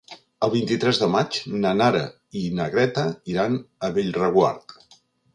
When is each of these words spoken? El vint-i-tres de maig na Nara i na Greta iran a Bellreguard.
El 0.45 0.51
vint-i-tres 0.51 0.99
de 1.01 1.09
maig 1.15 1.35
na 1.65 1.73
Nara 1.81 2.01
i 2.43 2.45
na 2.59 2.65
Greta 2.75 3.03
iran 3.33 3.59
a 3.89 3.91
Bellreguard. 3.99 4.75